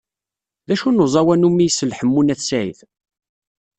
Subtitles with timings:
[0.67, 2.79] D acu n uẓawan umi isell Ḥemmu n At Sɛid?